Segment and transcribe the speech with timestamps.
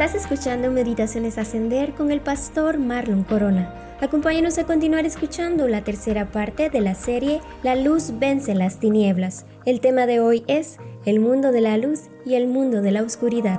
[0.00, 3.96] Estás escuchando Meditaciones Ascender con el pastor Marlon Corona.
[4.00, 9.44] Acompáñanos a continuar escuchando la tercera parte de la serie La luz vence las tinieblas.
[9.64, 13.02] El tema de hoy es el mundo de la luz y el mundo de la
[13.02, 13.58] oscuridad.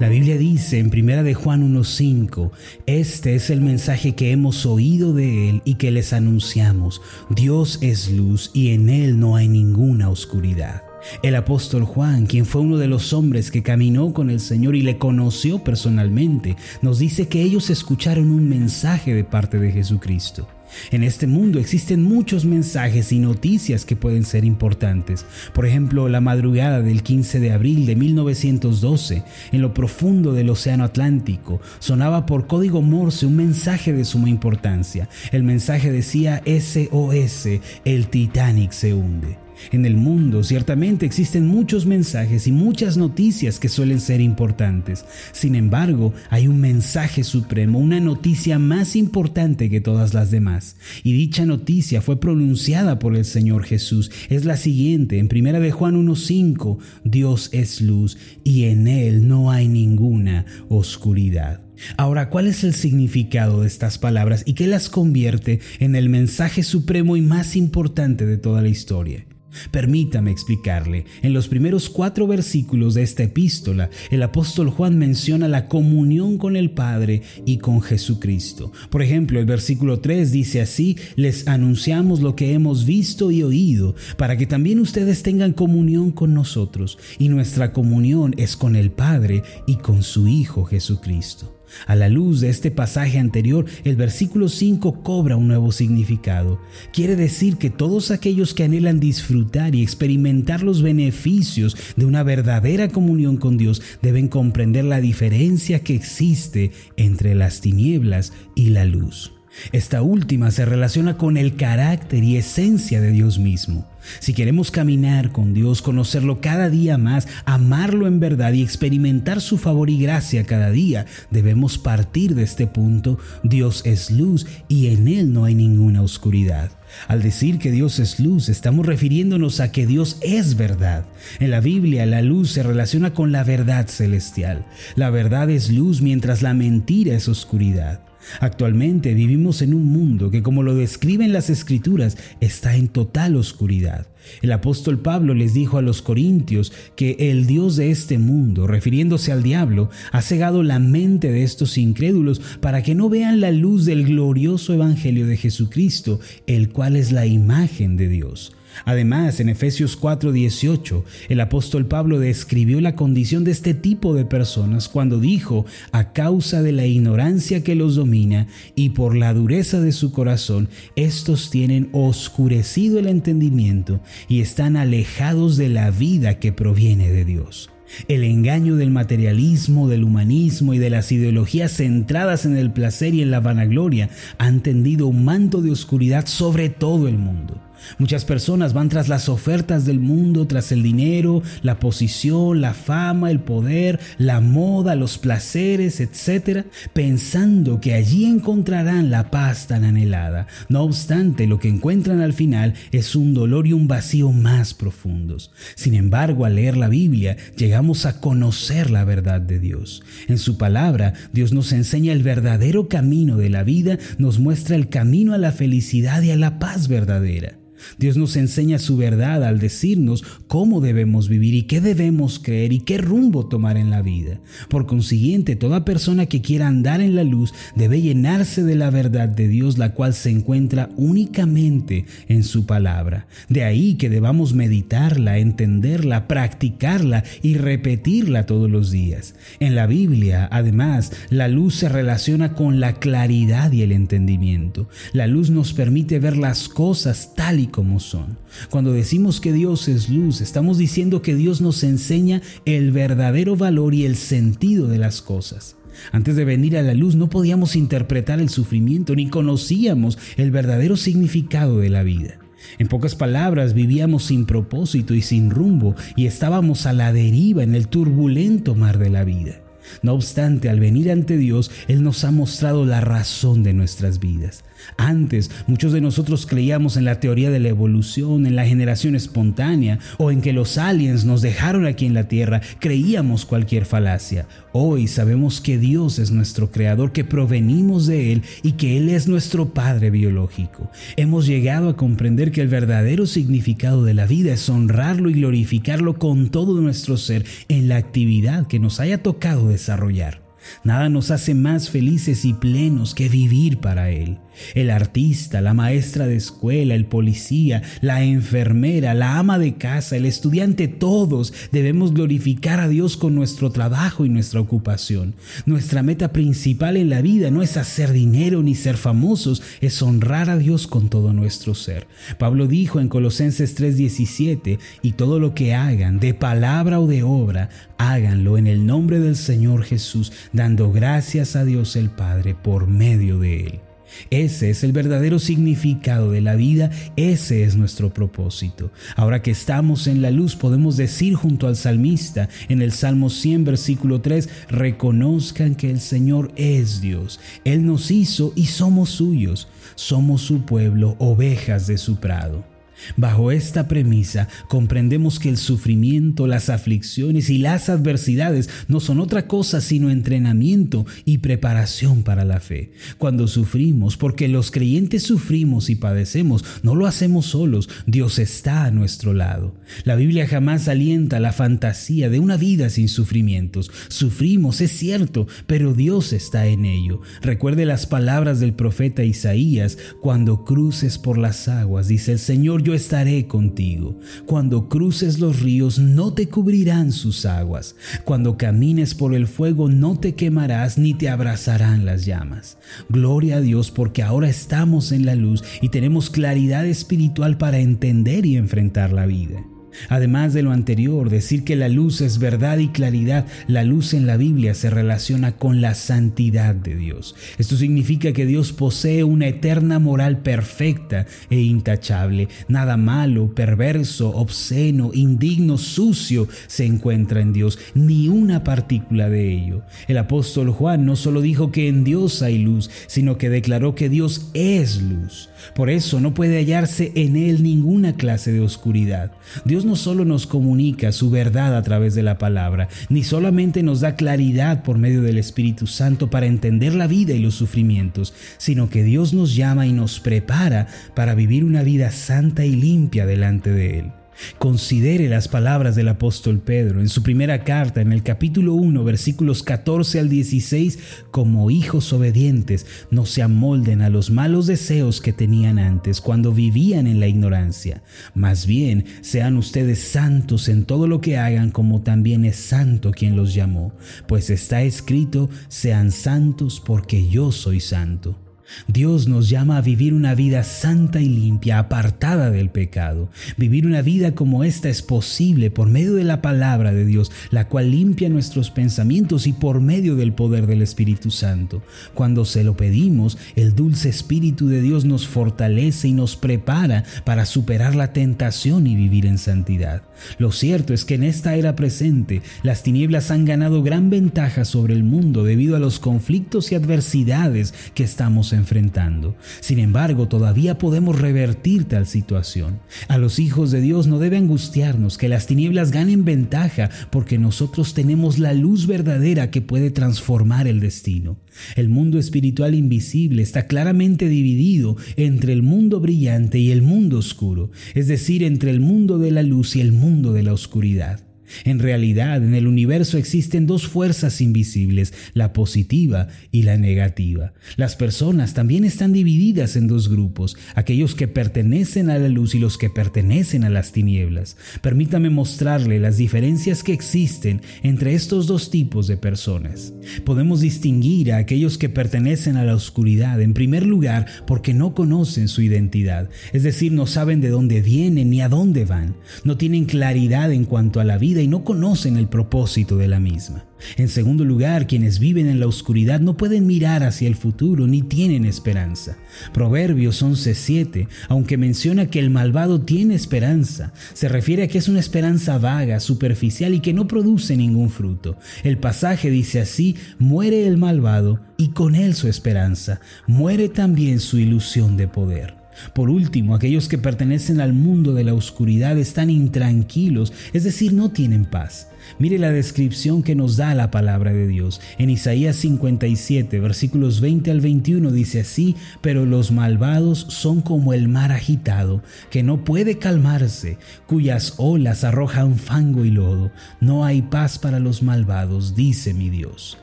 [0.00, 2.50] La Biblia dice en 1 de Juan 1:5,
[2.86, 7.00] este es el mensaje que hemos oído de él y que les anunciamos.
[7.30, 10.82] Dios es luz y en él no hay ninguna oscuridad.
[11.22, 14.82] El apóstol Juan, quien fue uno de los hombres que caminó con el Señor y
[14.82, 20.48] le conoció personalmente, nos dice que ellos escucharon un mensaje de parte de Jesucristo.
[20.90, 25.24] En este mundo existen muchos mensajes y noticias que pueden ser importantes.
[25.52, 30.84] Por ejemplo, la madrugada del 15 de abril de 1912, en lo profundo del Océano
[30.84, 35.08] Atlántico, sonaba por código Morse un mensaje de suma importancia.
[35.30, 37.48] El mensaje decía SOS,
[37.84, 39.38] el Titanic se hunde.
[39.70, 45.04] En el mundo ciertamente existen muchos mensajes y muchas noticias que suelen ser importantes.
[45.32, 50.76] Sin embargo, hay un mensaje supremo, una noticia más importante que todas las demás.
[51.02, 54.10] Y dicha noticia fue pronunciada por el Señor Jesús.
[54.28, 59.50] Es la siguiente, en 1 de Juan 1.5, Dios es luz y en Él no
[59.50, 61.60] hay ninguna oscuridad.
[61.96, 66.62] Ahora, ¿cuál es el significado de estas palabras y qué las convierte en el mensaje
[66.62, 69.24] supremo y más importante de toda la historia?
[69.70, 71.04] Permítame explicarle.
[71.22, 76.56] En los primeros cuatro versículos de esta epístola, el apóstol Juan menciona la comunión con
[76.56, 78.72] el Padre y con Jesucristo.
[78.90, 83.94] Por ejemplo, el versículo 3 dice así, les anunciamos lo que hemos visto y oído,
[84.16, 86.98] para que también ustedes tengan comunión con nosotros.
[87.18, 91.61] Y nuestra comunión es con el Padre y con su Hijo Jesucristo.
[91.86, 96.60] A la luz de este pasaje anterior, el versículo 5 cobra un nuevo significado.
[96.92, 102.88] Quiere decir que todos aquellos que anhelan disfrutar y experimentar los beneficios de una verdadera
[102.88, 109.32] comunión con Dios deben comprender la diferencia que existe entre las tinieblas y la luz.
[109.72, 113.86] Esta última se relaciona con el carácter y esencia de Dios mismo.
[114.18, 119.58] Si queremos caminar con Dios, conocerlo cada día más, amarlo en verdad y experimentar su
[119.58, 123.18] favor y gracia cada día, debemos partir de este punto.
[123.44, 126.70] Dios es luz y en Él no hay ninguna oscuridad.
[127.08, 131.04] Al decir que Dios es luz, estamos refiriéndonos a que Dios es verdad.
[131.38, 134.66] En la Biblia, la luz se relaciona con la verdad celestial.
[134.96, 138.00] La verdad es luz mientras la mentira es oscuridad.
[138.40, 144.06] Actualmente vivimos en un mundo que, como lo describen las escrituras, está en total oscuridad.
[144.40, 149.32] El apóstol Pablo les dijo a los corintios que el Dios de este mundo, refiriéndose
[149.32, 153.84] al diablo, ha cegado la mente de estos incrédulos para que no vean la luz
[153.84, 158.52] del glorioso Evangelio de Jesucristo, el cual es la imagen de Dios.
[158.84, 164.88] Además, en Efesios 4:18, el apóstol Pablo describió la condición de este tipo de personas
[164.88, 169.92] cuando dijo, a causa de la ignorancia que los domina y por la dureza de
[169.92, 177.10] su corazón, estos tienen oscurecido el entendimiento y están alejados de la vida que proviene
[177.10, 177.70] de Dios.
[178.08, 183.22] El engaño del materialismo, del humanismo y de las ideologías centradas en el placer y
[183.22, 184.08] en la vanagloria
[184.38, 187.60] han tendido un manto de oscuridad sobre todo el mundo.
[187.98, 193.30] Muchas personas van tras las ofertas del mundo, tras el dinero, la posición, la fama,
[193.30, 200.46] el poder, la moda, los placeres, etc., pensando que allí encontrarán la paz tan anhelada.
[200.68, 205.52] No obstante, lo que encuentran al final es un dolor y un vacío más profundos.
[205.74, 210.02] Sin embargo, al leer la Biblia, llegamos a conocer la verdad de Dios.
[210.28, 214.88] En su palabra, Dios nos enseña el verdadero camino de la vida, nos muestra el
[214.88, 217.58] camino a la felicidad y a la paz verdadera.
[217.98, 222.80] Dios nos enseña su verdad al decirnos cómo debemos vivir y qué debemos creer y
[222.80, 224.40] qué rumbo tomar en la vida.
[224.68, 229.28] Por consiguiente, toda persona que quiera andar en la luz debe llenarse de la verdad
[229.28, 233.26] de Dios, la cual se encuentra únicamente en su palabra.
[233.48, 239.34] De ahí que debamos meditarla, entenderla, practicarla y repetirla todos los días.
[239.60, 244.88] En la Biblia, además, la luz se relaciona con la claridad y el entendimiento.
[245.12, 248.38] La luz nos permite ver las cosas tal y como son.
[248.70, 253.94] Cuando decimos que Dios es luz, estamos diciendo que Dios nos enseña el verdadero valor
[253.94, 255.76] y el sentido de las cosas.
[256.12, 260.96] Antes de venir a la luz no podíamos interpretar el sufrimiento ni conocíamos el verdadero
[260.96, 262.38] significado de la vida.
[262.78, 267.74] En pocas palabras, vivíamos sin propósito y sin rumbo y estábamos a la deriva en
[267.74, 269.62] el turbulento mar de la vida.
[270.02, 274.64] No obstante, al venir ante Dios, Él nos ha mostrado la razón de nuestras vidas.
[274.96, 279.98] Antes, muchos de nosotros creíamos en la teoría de la evolución, en la generación espontánea
[280.18, 282.60] o en que los aliens nos dejaron aquí en la Tierra.
[282.78, 284.46] Creíamos cualquier falacia.
[284.72, 289.28] Hoy sabemos que Dios es nuestro creador, que provenimos de Él y que Él es
[289.28, 290.90] nuestro Padre biológico.
[291.16, 296.18] Hemos llegado a comprender que el verdadero significado de la vida es honrarlo y glorificarlo
[296.18, 300.41] con todo nuestro ser en la actividad que nos haya tocado desarrollar.
[300.84, 304.38] Nada nos hace más felices y plenos que vivir para Él.
[304.74, 310.26] El artista, la maestra de escuela, el policía, la enfermera, la ama de casa, el
[310.26, 315.34] estudiante, todos debemos glorificar a Dios con nuestro trabajo y nuestra ocupación.
[315.64, 320.50] Nuestra meta principal en la vida no es hacer dinero ni ser famosos, es honrar
[320.50, 322.06] a Dios con todo nuestro ser.
[322.38, 327.70] Pablo dijo en Colosenses 3:17, y todo lo que hagan, de palabra o de obra,
[328.10, 333.38] háganlo en el nombre del Señor Jesús, dando gracias a Dios el Padre por medio
[333.38, 333.80] de él.
[334.28, 338.90] Ese es el verdadero significado de la vida, ese es nuestro propósito.
[339.16, 343.64] Ahora que estamos en la luz podemos decir junto al salmista en el Salmo 100
[343.64, 350.42] versículo 3, reconozcan que el Señor es Dios, Él nos hizo y somos suyos, somos
[350.42, 352.71] su pueblo, ovejas de su prado.
[353.16, 359.46] Bajo esta premisa comprendemos que el sufrimiento, las aflicciones y las adversidades no son otra
[359.46, 362.92] cosa sino entrenamiento y preparación para la fe.
[363.18, 368.90] Cuando sufrimos, porque los creyentes sufrimos y padecemos, no lo hacemos solos, Dios está a
[368.90, 369.74] nuestro lado.
[370.04, 373.90] La Biblia jamás alienta la fantasía de una vida sin sufrimientos.
[374.08, 377.20] Sufrimos, es cierto, pero Dios está en ello.
[377.42, 382.91] Recuerde las palabras del profeta Isaías, cuando cruces por las aguas, dice el Señor, yo
[382.94, 384.18] estaré contigo.
[384.46, 387.96] Cuando cruces los ríos no te cubrirán sus aguas.
[388.24, 392.78] Cuando camines por el fuego no te quemarás ni te abrazarán las llamas.
[393.08, 398.46] Gloria a Dios porque ahora estamos en la luz y tenemos claridad espiritual para entender
[398.46, 399.64] y enfrentar la vida.
[400.08, 404.26] Además de lo anterior, decir que la luz es verdad y claridad, la luz en
[404.26, 407.34] la Biblia se relaciona con la santidad de Dios.
[407.58, 412.48] Esto significa que Dios posee una eterna moral perfecta e intachable.
[412.68, 419.82] Nada malo, perverso, obsceno, indigno, sucio se encuentra en Dios, ni una partícula de ello.
[420.08, 424.08] El apóstol Juan no solo dijo que en Dios hay luz, sino que declaró que
[424.08, 425.48] Dios es luz.
[425.74, 429.32] Por eso no puede hallarse en él ninguna clase de oscuridad.
[429.64, 434.00] Dios no solo nos comunica su verdad a través de la palabra, ni solamente nos
[434.00, 438.88] da claridad por medio del Espíritu Santo para entender la vida y los sufrimientos, sino
[438.88, 443.70] que Dios nos llama y nos prepara para vivir una vida santa y limpia delante
[443.70, 444.21] de Él.
[444.58, 449.62] Considere las palabras del apóstol Pedro en su primera carta en el capítulo 1 versículos
[449.62, 450.98] 14 al 16
[451.30, 457.06] como hijos obedientes no se amolden a los malos deseos que tenían antes cuando vivían
[457.06, 458.02] en la ignorancia.
[458.34, 463.36] Más bien sean ustedes santos en todo lo que hagan como también es santo quien
[463.36, 463.92] los llamó,
[464.26, 468.41] pues está escrito sean santos porque yo soy santo.
[468.88, 473.28] Dios nos llama a vivir una vida santa y limpia, apartada del pecado.
[473.56, 477.68] Vivir una vida como esta es posible por medio de la palabra de Dios, la
[477.68, 481.82] cual limpia nuestros pensamientos y por medio del poder del Espíritu Santo.
[482.14, 487.46] Cuando se lo pedimos, el dulce Espíritu de Dios nos fortalece y nos prepara para
[487.46, 490.02] superar la tentación y vivir en santidad.
[490.38, 494.94] Lo cierto es que en esta era presente, las tinieblas han ganado gran ventaja sobre
[494.94, 499.36] el mundo debido a los conflictos y adversidades que estamos estamos enfrentando.
[499.60, 502.78] Sin embargo, todavía podemos revertir tal situación.
[503.08, 507.92] A los hijos de Dios no debe angustiarnos que las tinieblas ganen ventaja porque nosotros
[507.94, 511.38] tenemos la luz verdadera que puede transformar el destino.
[511.76, 517.70] El mundo espiritual invisible está claramente dividido entre el mundo brillante y el mundo oscuro,
[517.94, 521.31] es decir, entre el mundo de la luz y el mundo de la oscuridad.
[521.64, 527.52] En realidad, en el universo existen dos fuerzas invisibles, la positiva y la negativa.
[527.76, 532.58] Las personas también están divididas en dos grupos, aquellos que pertenecen a la luz y
[532.58, 534.56] los que pertenecen a las tinieblas.
[534.80, 539.92] Permítame mostrarle las diferencias que existen entre estos dos tipos de personas.
[540.24, 545.48] Podemos distinguir a aquellos que pertenecen a la oscuridad, en primer lugar, porque no conocen
[545.48, 549.84] su identidad, es decir, no saben de dónde vienen ni a dónde van, no tienen
[549.84, 553.64] claridad en cuanto a la vida y no conocen el propósito de la misma.
[553.96, 558.02] En segundo lugar, quienes viven en la oscuridad no pueden mirar hacia el futuro ni
[558.02, 559.16] tienen esperanza.
[559.52, 565.00] Proverbios 11:7, aunque menciona que el malvado tiene esperanza, se refiere a que es una
[565.00, 568.36] esperanza vaga, superficial y que no produce ningún fruto.
[568.62, 574.38] El pasaje dice así, muere el malvado y con él su esperanza, muere también su
[574.38, 575.61] ilusión de poder.
[575.94, 581.10] Por último, aquellos que pertenecen al mundo de la oscuridad están intranquilos, es decir, no
[581.10, 581.88] tienen paz.
[582.18, 584.80] Mire la descripción que nos da la palabra de Dios.
[584.98, 591.08] En Isaías 57, versículos 20 al 21 dice así, pero los malvados son como el
[591.08, 596.52] mar agitado, que no puede calmarse, cuyas olas arrojan fango y lodo.
[596.80, 599.78] No hay paz para los malvados, dice mi Dios.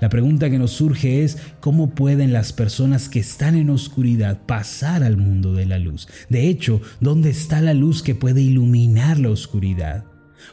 [0.00, 5.02] La pregunta que nos surge es cómo pueden las personas que están en oscuridad pasar
[5.02, 6.08] al mundo de la luz.
[6.28, 10.04] De hecho, ¿dónde está la luz que puede iluminar la oscuridad?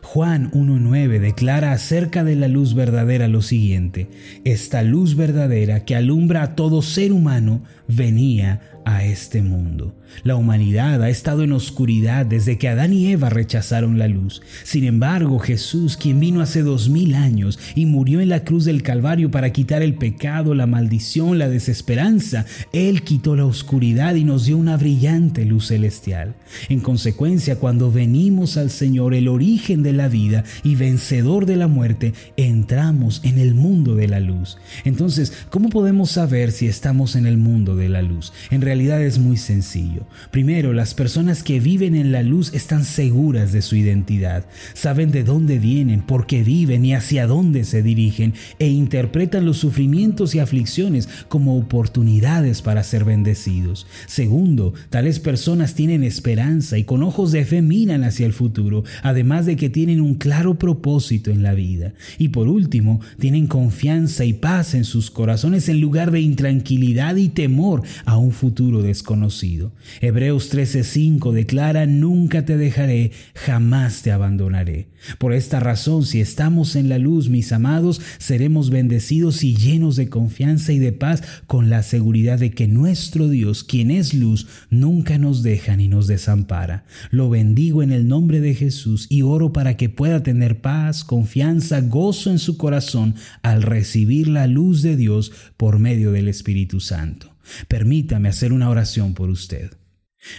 [0.01, 4.09] Juan 1.9 declara acerca de la luz verdadera lo siguiente,
[4.43, 9.95] esta luz verdadera que alumbra a todo ser humano venía a este mundo.
[10.23, 14.41] La humanidad ha estado en oscuridad desde que Adán y Eva rechazaron la luz.
[14.63, 18.83] Sin embargo, Jesús, quien vino hace dos mil años y murió en la cruz del
[18.83, 24.45] Calvario para quitar el pecado, la maldición, la desesperanza, Él quitó la oscuridad y nos
[24.45, 26.35] dio una brillante luz celestial.
[26.69, 31.67] En consecuencia, cuando venimos al Señor, el origen de la vida y vencedor de la
[31.67, 34.57] muerte, entramos en el mundo de la luz.
[34.85, 38.31] Entonces, ¿cómo podemos saber si estamos en el mundo de la luz?
[38.51, 40.07] En realidad es muy sencillo.
[40.31, 45.23] Primero, las personas que viven en la luz están seguras de su identidad, saben de
[45.23, 50.39] dónde vienen, por qué viven y hacia dónde se dirigen e interpretan los sufrimientos y
[50.39, 53.85] aflicciones como oportunidades para ser bendecidos.
[54.07, 59.45] Segundo, tales personas tienen esperanza y con ojos de fe miran hacia el futuro, además
[59.45, 61.93] de que tienen un claro propósito en la vida.
[62.17, 67.29] Y por último, tienen confianza y paz en sus corazones en lugar de intranquilidad y
[67.29, 69.74] temor a un futuro desconocido.
[70.01, 74.88] Hebreos 13:5 declara, nunca te dejaré, jamás te abandonaré.
[75.17, 80.08] Por esta razón, si estamos en la luz, mis amados, seremos bendecidos y llenos de
[80.08, 85.17] confianza y de paz con la seguridad de que nuestro Dios, quien es luz, nunca
[85.17, 86.86] nos deja ni nos desampara.
[87.12, 91.82] Lo bendigo en el nombre de Jesús y oro para que pueda tener paz, confianza,
[91.82, 97.32] gozo en su corazón al recibir la luz de Dios por medio del Espíritu Santo.
[97.67, 99.71] Permítame hacer una oración por usted.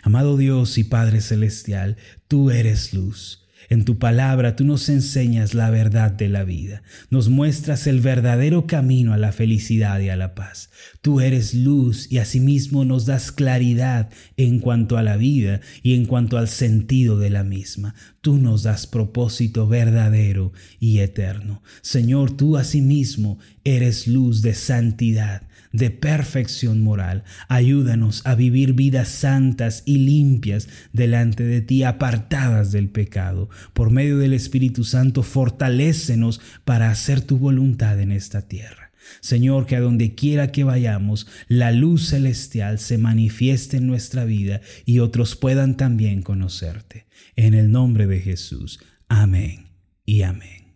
[0.02, 1.96] Amado Dios y Padre Celestial,
[2.28, 3.44] tú eres luz.
[3.70, 8.66] En tu palabra tú nos enseñas la verdad de la vida, nos muestras el verdadero
[8.66, 10.70] camino a la felicidad y a la paz.
[11.00, 16.04] Tú eres luz y asimismo nos das claridad en cuanto a la vida y en
[16.04, 17.94] cuanto al sentido de la misma.
[18.20, 21.62] Tú nos das propósito verdadero y eterno.
[21.80, 25.42] Señor, tú asimismo eres luz de santidad
[25.74, 27.24] de perfección moral.
[27.48, 33.50] Ayúdanos a vivir vidas santas y limpias delante de ti, apartadas del pecado.
[33.74, 38.92] Por medio del Espíritu Santo, fortalécenos para hacer tu voluntad en esta tierra.
[39.20, 44.60] Señor, que a donde quiera que vayamos, la luz celestial se manifieste en nuestra vida
[44.86, 47.06] y otros puedan también conocerte.
[47.36, 48.80] En el nombre de Jesús.
[49.08, 49.66] Amén
[50.06, 50.74] y amén.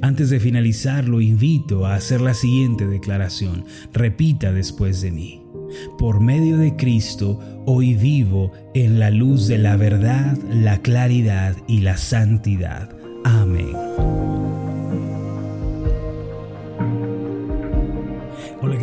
[0.00, 3.64] Antes de finalizar, lo invito a hacer la siguiente declaración.
[3.92, 5.42] Repita después de mí.
[5.98, 11.80] Por medio de Cristo, hoy vivo en la luz de la verdad, la claridad y
[11.80, 12.94] la santidad.
[13.24, 13.76] Amén.